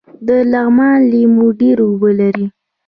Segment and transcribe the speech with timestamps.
[0.27, 2.45] د لغمان لیمو ډیر اوبه لري